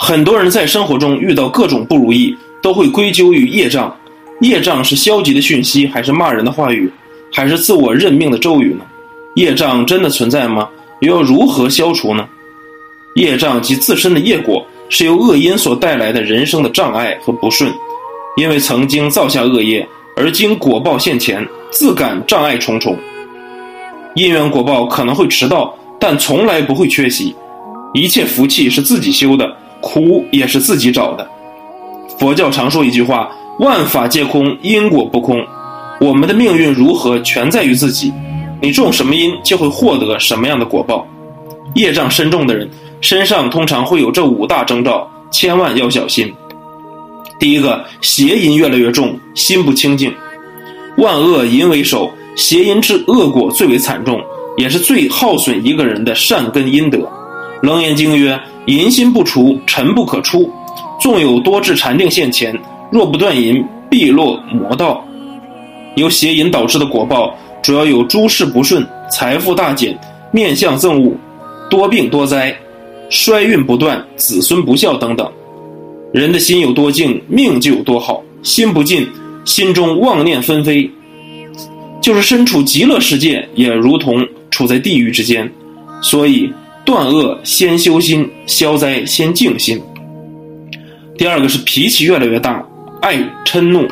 [0.00, 3.94] 很多人在生活中遇到各种不如意，都会归咎于业障。
[4.40, 6.88] 业障是消极的讯息，还是骂人的话语，
[7.32, 8.84] 还是自我认命的咒语呢？
[9.34, 10.68] 业障真的存在吗？
[11.00, 12.26] 又要如何消除呢？
[13.16, 17.68] 业障及自身的业果，是由恶因所带来的人生的障碍和不顺。
[18.36, 22.96] 因为曾经造下恶业，而今果报现前，自感障碍重重。
[24.14, 27.34] 因缘果报可能会迟到，但从来不会缺席。
[27.94, 31.28] 一切福气是自己修的，苦也是自己找的。
[32.18, 35.40] 佛教常说一句话：“万法皆空，因果不空。”
[36.00, 38.12] 我们的命运如何，全在于自己。
[38.60, 41.06] 你种什么因，就会获得什么样的果报。
[41.74, 42.68] 业障深重的人，
[43.00, 46.32] 身上通常会有这五大征兆，千万要小心。
[47.38, 50.12] 第一个，邪淫越来越重，心不清净。
[50.96, 54.20] 万恶淫为首，邪淫之恶果最为惨重，
[54.56, 57.08] 也是最耗损一个人的善根阴德。
[57.62, 60.50] 楞严经曰：“淫心不除，尘不可出。
[61.00, 62.58] 纵有多智禅定现前，
[62.90, 65.04] 若不断淫，必落魔道。”
[65.96, 67.34] 由邪淫导致的果报。
[67.60, 69.98] 主要有诸事不顺、财富大减、
[70.32, 71.12] 面相憎恶、
[71.68, 72.56] 多病多灾、
[73.10, 75.30] 衰运不断、子孙不孝等等。
[76.12, 78.22] 人的心有多静，命就有多好。
[78.44, 79.06] 心不静，
[79.44, 80.88] 心中妄念纷飞，
[82.00, 85.52] 就是身处极乐世界，也如同处在地狱之间。
[86.00, 86.50] 所以
[86.88, 89.78] 断恶先修心，消灾先静心。
[91.18, 92.66] 第二个是脾气越来越大，
[93.02, 93.86] 爱嗔怒。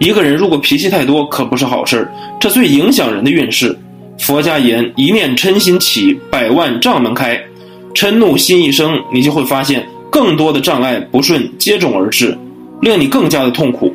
[0.00, 3.78] 一个人如果脾气太多，可不是好事儿这最影响人的运势。
[4.18, 7.40] 佛家言：一念嗔心起，百万障门开。
[7.94, 12.36] 嗔怒心一生，你就会发现更多的障碍不顺接踵而至，
[12.82, 13.94] 令你更加的痛苦。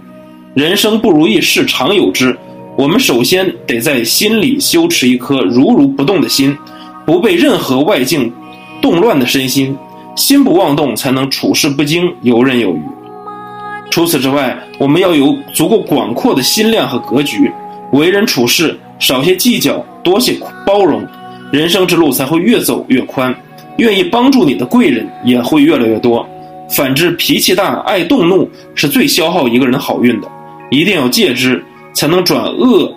[0.53, 2.33] 人生不如意事常有之，
[2.77, 6.57] 我们首先得在心里修持一颗如如不动的心，
[7.05, 8.31] 不被任何外境
[8.81, 9.77] 动乱的身心，
[10.15, 12.81] 心不妄动，才能处事不惊，游刃有余。
[13.89, 17.51] 除此之外，我们要有足够广阔的心量和格局，
[17.91, 21.05] 为人处事少些计较，多些包容，
[21.51, 23.35] 人生之路才会越走越宽。
[23.77, 26.27] 愿意帮助你的贵人也会越来越多。
[26.69, 30.27] 反之，脾气大、爱动怒是最消耗一个人好运的，
[30.69, 32.93] 一定要戒之，才能转恶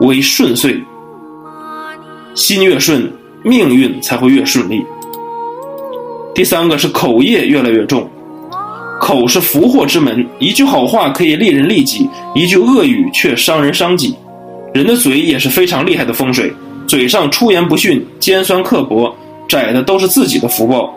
[0.00, 0.80] 为顺遂。
[2.34, 3.12] 心越顺，
[3.44, 4.84] 命运才会越顺利。
[6.34, 8.08] 第三个是口业越来越重。
[9.00, 14.14] 口是福祸之门，一句好话可以利人利己，一句恶语却伤人伤己。
[14.72, 16.52] 人的嘴也是非常厉害的风水，
[16.86, 19.12] 嘴上出言不逊、尖酸刻薄，
[19.48, 20.94] 窄的都是自己的福报。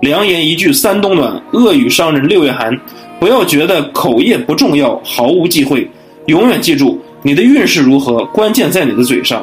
[0.00, 2.76] 良言一句三冬暖，恶语伤人六月寒。
[3.20, 5.88] 不要觉得口业不重要，毫无忌讳。
[6.26, 9.42] 永远记住，你的运势如何，关键在你的嘴上。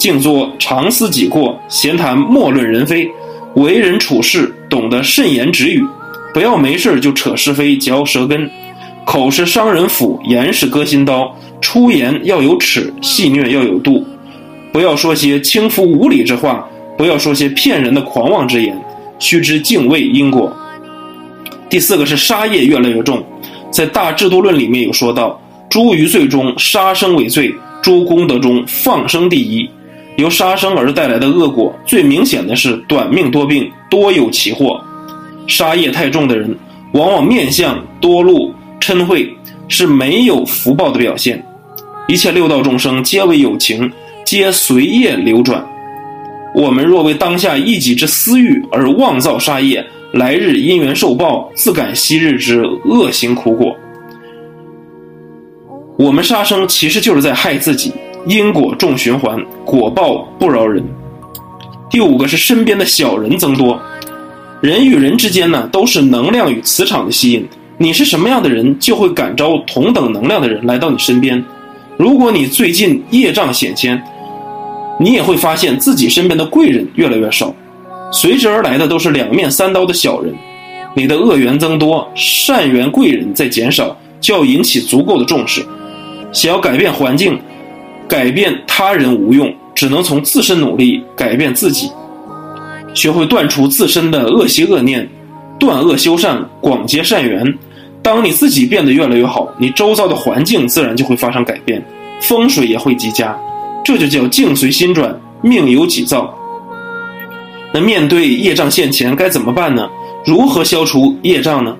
[0.00, 3.06] 静坐常思己过，闲谈莫论人非。
[3.54, 5.84] 为人处事懂得慎言止语。
[6.32, 8.50] 不要没事就扯是非、嚼舌根，
[9.04, 11.36] 口是伤人斧，言是割心刀。
[11.60, 14.06] 出言要有尺，戏谑要有度。
[14.72, 18.74] 不要说些轻浮无礼之话，不要说些骗人的狂妄之言。
[19.18, 20.50] 须知敬畏因果。
[21.68, 23.22] 第四个是杀业越来越重，
[23.70, 25.38] 在大制度论里面有说到：
[25.68, 27.50] 诸余罪中，杀生为最；
[27.82, 29.68] 诸功德中，放生第一。
[30.20, 34.80] 由杀生而带来的恶果，最明显的是短命多病，多有奇祸。
[35.46, 36.56] 杀业太重的人，
[36.92, 39.28] 往往面相多路嗔恚，
[39.68, 41.44] 是没有福报的表现。
[42.06, 43.90] 一切六道众生皆为有情，
[44.24, 45.64] 皆随业流转。
[46.54, 53.74] 我们若为当下一己之私欲而妄造杀业，来日因缘受报，自感昔日之恶行苦果。
[55.96, 57.92] 我们杀生其实就是在害自己，
[58.26, 60.84] 因果重循环，果报不饶人。
[61.88, 63.80] 第五个是身边的小人增多。
[64.60, 67.48] 人与人之间呢，都是能量与磁场的吸引。
[67.78, 71.42] 你是什么样的人，就会感召同等能量的人来到你身边。
[71.96, 74.00] 如果你最近业障显现，
[74.98, 77.54] 你也会发现自己身边的贵人越来越少，
[78.12, 80.34] 随之而来的都是两面三刀的小人。
[80.94, 85.64] 你的恶缘增多，善缘贵人在减少，就要引起足够的重视。
[86.32, 87.40] 想要改变环境，
[88.10, 91.88] 改变他人无用，只能从自身努力改变自己。
[92.92, 95.08] 学会断除自身的恶习恶念，
[95.60, 97.46] 断恶修善，广结善缘。
[98.02, 101.80] 当你自己变得越来越好，你周遭的环境自然就会发生改变，
[102.20, 103.38] 风水也会极佳。
[103.84, 106.36] 这就叫境随心转，命由己造。
[107.72, 109.88] 那面对业障现前该怎么办呢？
[110.26, 111.76] 如何消除业障呢？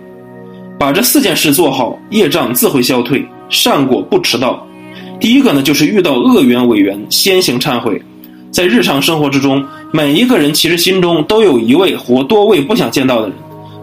[0.78, 4.64] 把这四件事做好，业障自会消退，善果不迟到。
[5.20, 8.00] 第一个呢，就是遇到恶缘违缘，先行忏悔。
[8.50, 9.62] 在日常生活之中，
[9.92, 13.36] 每一个人其实心中都有一位或多位不想见到的人，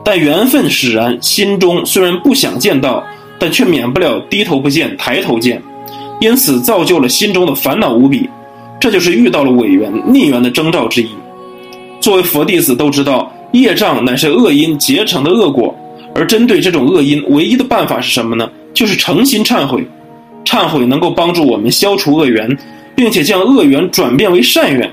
[0.04, 3.04] 但缘分使然，心中虽然不想见到，
[3.38, 5.62] 但却免不了低头不见抬头见，
[6.20, 8.28] 因此造就了心中的烦恼无比。
[8.80, 11.08] 这就是遇到了伪缘逆缘的征兆之一。
[12.02, 15.74] 作为佛弟子都知道，业障乃是恶因结成的恶果，
[16.16, 18.50] 而针对这种恶因，唯一的办法是什么呢？
[18.74, 19.88] 就是诚心忏悔。
[20.48, 22.58] 忏悔能够帮助我们消除恶缘，
[22.96, 24.90] 并且将恶缘转变为善缘。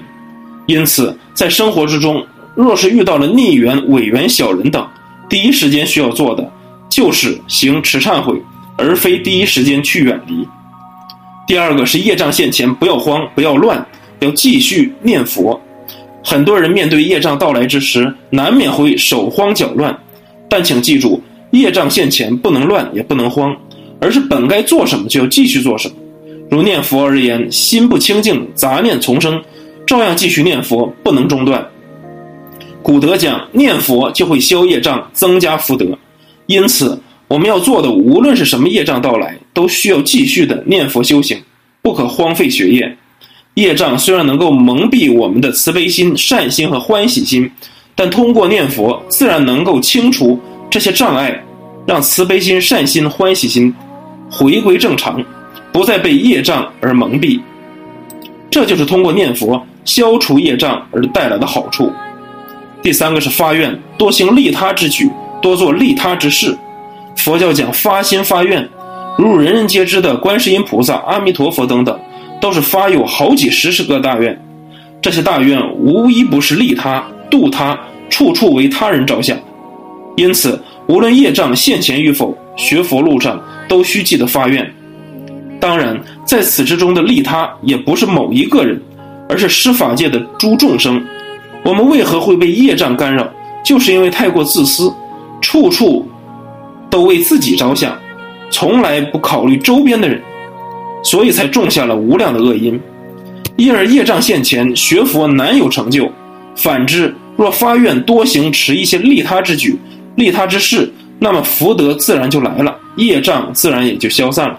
[0.66, 4.84] 因此，在生活之中，若是遇到了逆缘、伪缘、小人等，
[5.28, 6.52] 第一时间需要做的
[6.88, 8.34] 就是行持忏悔，
[8.76, 10.44] 而非第一时间去远离。
[11.46, 13.86] 第二个是业障现前，不要慌，不要乱，
[14.18, 15.60] 要继续念佛。
[16.24, 19.96] 很多人面对业障到来之时，难免会手慌脚乱，
[20.48, 21.22] 但请记住，
[21.52, 23.54] 业障现前不能乱，也不能慌，
[24.00, 25.94] 而是本该做什么就要继续做什么。
[26.50, 29.42] 如念佛而言，心不清净，杂念丛生，
[29.86, 31.66] 照样继续念佛，不能中断。
[32.82, 35.86] 古德讲，念佛就会消业障，增加福德。
[36.46, 41.40] 因此，我们要做的，无论是什么业障到来，都需要继续的念佛修行，
[41.80, 42.96] 不可荒废学业。
[43.54, 47.50] 业障虽然能够蒙蔽我们的慈悲心、善心和欢喜心，
[47.94, 50.38] 但通过念佛，自然能够清除
[50.68, 51.42] 这些障碍，
[51.86, 53.74] 让慈悲心、善心、欢喜心
[54.36, 55.22] 回归正常，
[55.72, 57.40] 不再被业障而蒙蔽。
[58.50, 61.92] 这就是通过念佛消除业障而带来的好处。
[62.82, 65.08] 第三个是发愿，多行利他之举，
[65.40, 66.56] 多做利他之事。
[67.16, 68.68] 佛教讲发心发愿，
[69.16, 71.96] 如人人皆知的观世音菩萨、阿弥陀佛等等。
[72.40, 74.38] 都是发有好几十十个大愿，
[75.00, 77.78] 这些大愿无一不是利他、度他，
[78.10, 79.34] 处处为他人着想。
[80.16, 84.72] 因此，无论业障现前与否，学佛路上都需记得发愿。
[85.60, 88.80] 当然，在此之中的利他也不是某一个人，
[89.28, 91.02] 而是施法界的诸众生。
[91.64, 93.26] 我们为何会被业障干扰？
[93.64, 94.92] 就是因为太过自私，
[95.40, 96.06] 处处
[96.90, 97.98] 都为自己着想，
[98.50, 100.20] 从来不考虑周边的人。
[101.02, 102.78] 所以才种下了无量的恶因，
[103.56, 106.10] 因而业障现前，学佛难有成就。
[106.56, 109.78] 反之，若发愿多行持一些利他之举、
[110.16, 114.58] 利他之事，那么福德自然就来了，业障自然也就消散了。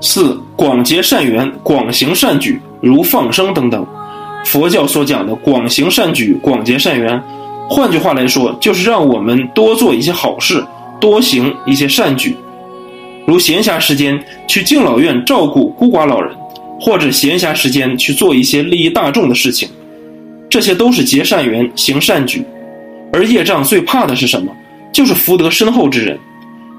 [0.00, 3.84] 四广结善缘，广行善举，如放生等等。
[4.44, 7.20] 佛教所讲的广行善举、广结善缘，
[7.68, 10.64] 换句话来说，就是让我们多做一些好事，
[11.00, 12.36] 多行一些善举。
[13.26, 16.32] 如闲暇时间去敬老院照顾孤寡老人，
[16.78, 19.68] 或者闲暇时间去做一些利益大众的事情，
[20.48, 22.44] 这些都是结善缘、行善举。
[23.12, 24.52] 而业障最怕的是什么？
[24.92, 26.18] 就是福德深厚之人。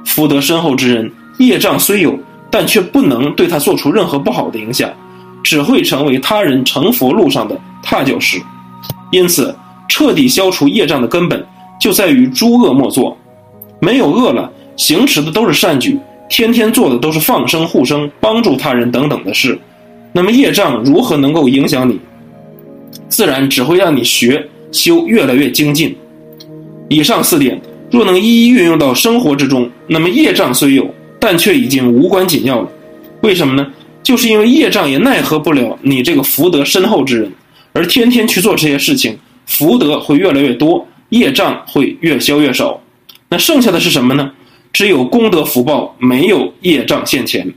[0.06, 2.18] 福德深厚之人，业障虽有，
[2.50, 4.90] 但却不能对他做出任何不好的影响，
[5.44, 8.42] 只会成为他人成佛路上的踏脚石。
[9.12, 9.56] 因此，
[9.88, 11.46] 彻底消除业障的根本
[11.80, 13.18] 就在于诸恶莫作。
[13.80, 15.98] 没有恶了，行持的都是善举。
[16.30, 19.58] 天天做的都是放生、护生、帮助他人等等的事，
[20.12, 21.98] 那么业障如何能够影响你？
[23.08, 25.96] 自然只会让你学修越来越精进。
[26.90, 32.70] 以上四点若能一一运用到生活之中，那么业障虽有，但却已经无关紧要了。
[33.22, 33.66] 为什么呢？
[34.04, 37.32] 就是因为业障也奈何不了你这个福德深厚之人，
[37.74, 42.82] 而天天去做这些事情，福德会越来越多，业障会越消越少。
[43.30, 44.32] 那剩下的是什么呢？
[44.72, 47.54] 只有功德福报，没有业障现前。